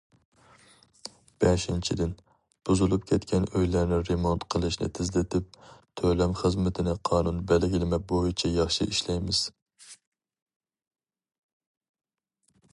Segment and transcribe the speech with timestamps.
[1.43, 2.13] بەشىنچىدىن،
[2.69, 5.59] بۇزۇلۇپ كەتكەن ئۆيلەرنى رېمونت قىلىشنى تېزلىتىپ،
[6.01, 9.43] تۆلەم خىزمىتىنى قانۇن بەلگىلىمە بويىچە ياخشى ئىشلەيمىز.